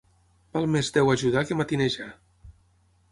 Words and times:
Val 0.55 0.63
més 0.75 0.87
Déu 0.95 1.11
ajudar 1.13 1.45
que 1.49 1.57
matinejar. 1.59 2.09